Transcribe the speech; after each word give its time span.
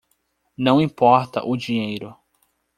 Não 0.57 0.81
importa 0.81 1.45
o 1.45 1.55
dinheiro. 1.55 2.17